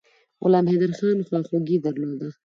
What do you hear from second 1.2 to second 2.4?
خواخوږي درلوده.